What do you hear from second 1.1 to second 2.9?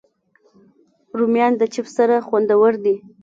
رومیان د چپس سره خوندور